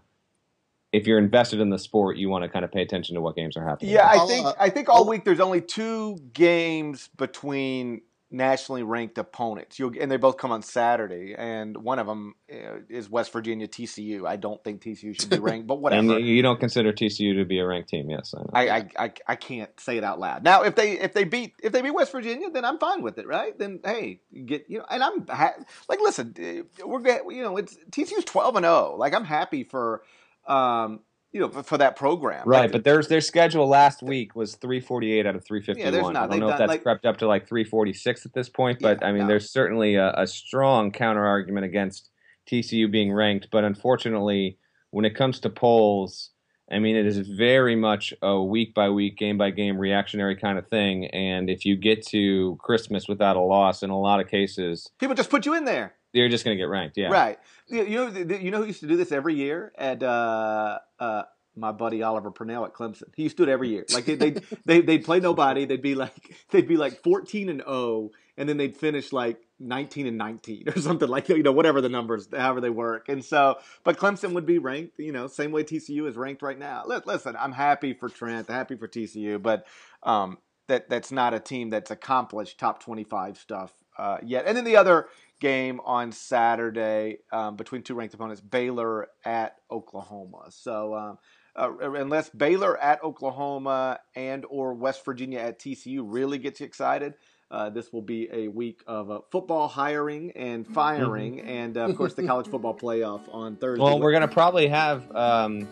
[0.94, 3.36] If you're invested in the sport, you want to kind of pay attention to what
[3.36, 3.92] games are happening.
[3.92, 8.02] Yeah, I think uh, I think all week there's only two games between
[8.34, 9.78] nationally ranked opponents.
[9.78, 13.68] You'll, and they both come on Saturday, and one of them uh, is West Virginia
[13.68, 14.28] TCU.
[14.28, 16.20] I don't think TCU should be ranked, but and whatever.
[16.20, 18.50] you don't consider TCU to be a ranked team, yes, I know.
[18.54, 20.44] I, I, I, I can't say it out loud.
[20.44, 23.20] Now, if they if they beat if they beat West Virginia, then I'm fine with
[23.20, 23.58] it, right?
[23.58, 25.56] Then hey, get you know, and I'm ha-
[25.88, 28.96] like, listen, uh, we're get you know, it's TCU's 12 and 0.
[28.98, 30.04] Like I'm happy for,
[30.48, 31.00] um,
[31.32, 34.56] you know, for, for that program, Right, Like, but their their schedule last week was
[34.56, 35.86] 348 out of 351.
[35.86, 38.26] Yeah, there's not- I don't know done, if that's like- crept up to like 346
[38.26, 39.28] at this point, but Yeah, I mean, no.
[39.28, 42.10] there's certainly a, a strong counter argument against
[42.50, 43.48] TCU being ranked.
[43.52, 44.58] But unfortunately,
[44.92, 46.30] when it comes to polls,
[46.72, 50.58] I mean, it is very much a week by week, game by game reactionary kind
[50.60, 51.08] of thing.
[51.08, 55.16] And if you get to Christmas without a loss, in a lot of cases, people
[55.16, 55.96] just put you in there.
[56.14, 56.98] You're just going to get ranked.
[56.98, 57.10] Yeah.
[57.10, 57.40] Right.
[57.68, 61.24] You know, you know who used to do this every year at uh, uh,
[61.56, 63.10] my buddy Oliver Purnell at Clemson.
[63.16, 63.86] He used to do it every year.
[63.94, 64.32] Like they they
[64.66, 65.66] they they'd play nobody.
[65.66, 70.08] They'd be like they'd be like fourteen and zero, and then they'd finish like nineteen
[70.08, 71.38] and nineteen or something like that.
[71.38, 73.10] You know, whatever the numbers, however they work.
[73.10, 75.00] And so, but Clemson would be ranked.
[75.00, 76.84] You know, same way TCU is ranked right now.
[76.86, 79.66] Listen, I'm happy for Trent, happy for TCU, but
[80.04, 80.38] um,
[80.68, 84.46] that that's not a team that's accomplished top twenty five stuff uh, yet.
[84.46, 85.08] And then the other
[85.40, 90.46] game on Saturday um, between two ranked opponents, Baylor at Oklahoma.
[90.50, 91.18] So um,
[91.56, 97.14] uh, unless Baylor at Oklahoma and or West Virginia at TCU really gets you excited.
[97.52, 101.96] Uh, this will be a week of uh, football hiring and firing, and uh, of
[101.96, 103.84] course the college football playoff on Thursday.
[103.84, 105.16] Well, we're going to probably have.
[105.16, 105.68] Um,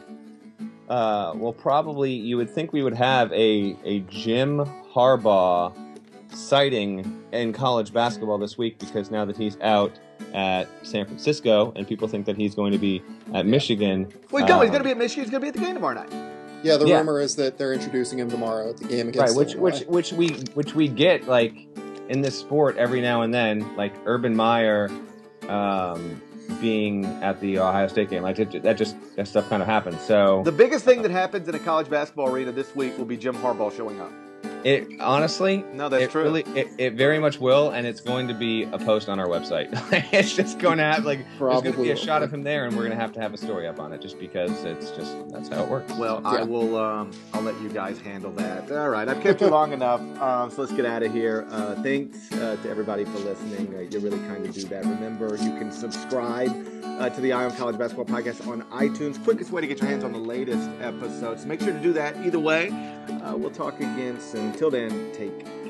[0.88, 4.60] uh, well, probably you would think we would have a a Jim
[4.94, 5.74] Harbaugh
[6.34, 9.92] sighting in college basketball this week because now that he's out
[10.34, 13.02] at San Francisco and people think that he's going to be
[13.34, 14.08] at Michigan.
[14.32, 15.24] well, no, he's um, going to be at Michigan.
[15.24, 16.12] He's going to be at the game tomorrow night.
[16.64, 16.98] Yeah, the Yeah.
[17.00, 19.36] rumor is that they're introducing him tomorrow at the game against.
[19.36, 19.80] right, which Illinois.
[19.88, 21.54] which which we which we get like
[22.10, 24.90] in this sport every now and then, like Urban Meyer
[25.50, 26.22] um,
[26.60, 28.22] being at the Ohio State game.
[28.24, 30.00] Like it, that just that stuff kind of happens.
[30.02, 33.18] So The biggest thing that happens in a college basketball arena this week will be
[33.18, 34.12] Jim Harbaugh showing up.
[34.64, 36.24] It honestly No, that's it true.
[36.24, 39.28] Really, it, it very much will, and it's going to be a post on our
[39.28, 39.70] website.
[40.14, 42.66] it's just going to have like there's going to be a shot of him there,
[42.66, 44.92] and we're going to have to have a story up on it, just because it's
[44.92, 45.94] just that's how it works.
[45.94, 46.78] Well, I will.
[46.78, 48.72] Um, I'll let you guys handle that.
[48.72, 51.48] All right, I've kept you long enough, um, so let's get out of here.
[51.50, 53.74] Uh, thanks uh, to everybody for listening.
[53.76, 54.86] Uh, you really kind of do that.
[54.86, 56.52] Remember, you can subscribe
[57.00, 59.22] uh, to the Eye on College Basketball Podcast on iTunes.
[59.24, 61.46] Quickest way to get your hands on the latest episodes.
[61.46, 62.16] Make sure to do that.
[62.18, 62.70] Either way,
[63.24, 64.51] uh, we'll talk again soon.
[64.58, 65.61] Till then, take.